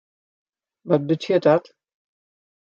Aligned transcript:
Wat 0.87 1.03
betsjut 1.07 1.43
dat? 1.45 1.65